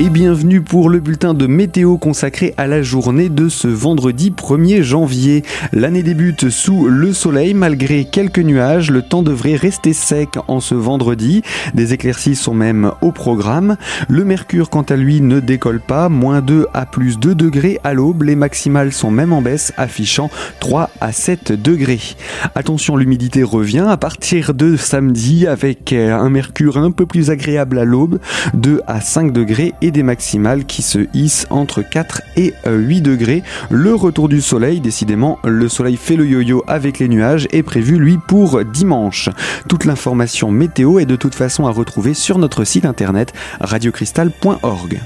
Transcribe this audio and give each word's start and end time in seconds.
et 0.00 0.08
bienvenue 0.08 0.62
pour 0.62 0.88
le 0.88 0.98
bulletin 0.98 1.34
de 1.34 1.46
météo 1.46 1.98
consacré 1.98 2.54
à 2.56 2.66
la 2.66 2.80
journée 2.80 3.28
de 3.28 3.50
ce 3.50 3.68
vendredi 3.68 4.30
1er 4.30 4.80
janvier. 4.80 5.44
L'année 5.74 6.02
débute 6.02 6.48
sous 6.48 6.88
le 6.88 7.12
soleil 7.12 7.52
malgré 7.52 8.06
quelques 8.06 8.38
nuages, 8.38 8.90
le 8.90 9.02
temps 9.02 9.22
devrait 9.22 9.56
rester 9.56 9.92
sec 9.92 10.38
en 10.48 10.60
ce 10.60 10.74
vendredi, 10.74 11.42
des 11.74 11.92
éclaircies 11.92 12.34
sont 12.34 12.54
même 12.54 12.92
au 13.02 13.12
programme. 13.12 13.76
Le 14.08 14.24
mercure 14.24 14.70
quant 14.70 14.80
à 14.88 14.96
lui 14.96 15.20
ne 15.20 15.38
décolle 15.38 15.80
pas, 15.80 16.08
moins 16.08 16.40
2 16.40 16.68
à 16.72 16.86
plus 16.86 17.18
2 17.18 17.34
degrés 17.34 17.78
à 17.84 17.92
l'aube, 17.92 18.22
les 18.22 18.36
maximales 18.36 18.94
sont 18.94 19.10
même 19.10 19.34
en 19.34 19.42
baisse 19.42 19.74
affichant 19.76 20.30
3 20.60 20.88
à 21.02 21.12
7 21.12 21.52
degrés. 21.52 22.00
Attention, 22.54 22.96
l'humidité 22.96 23.42
revient 23.42 23.84
à 23.86 23.98
partir 23.98 24.54
de 24.54 24.76
samedi 24.76 25.46
avec 25.46 25.92
un 25.92 26.30
mercure 26.30 26.78
un 26.78 26.90
peu 26.90 27.04
plus 27.04 27.28
agréable 27.28 27.78
à 27.78 27.84
l'aube, 27.84 28.18
2 28.54 28.80
à 28.86 29.02
5 29.02 29.34
degrés 29.34 29.74
et 29.82 29.89
des 29.90 30.02
maximales 30.02 30.64
qui 30.64 30.82
se 30.82 31.06
hissent 31.14 31.46
entre 31.50 31.82
4 31.82 32.22
et 32.36 32.54
8 32.66 33.00
degrés. 33.02 33.42
Le 33.70 33.94
retour 33.94 34.28
du 34.28 34.40
soleil, 34.40 34.80
décidément, 34.80 35.38
le 35.44 35.68
soleil 35.68 35.96
fait 35.96 36.16
le 36.16 36.26
yo-yo 36.26 36.64
avec 36.66 36.98
les 36.98 37.08
nuages, 37.08 37.48
est 37.52 37.62
prévu 37.62 37.98
lui 37.98 38.18
pour 38.18 38.64
dimanche. 38.64 39.28
Toute 39.68 39.84
l'information 39.84 40.50
météo 40.50 40.98
est 40.98 41.06
de 41.06 41.16
toute 41.16 41.34
façon 41.34 41.66
à 41.66 41.70
retrouver 41.70 42.14
sur 42.14 42.38
notre 42.38 42.64
site 42.64 42.84
internet 42.84 43.32
radiocristal.org. 43.60 45.00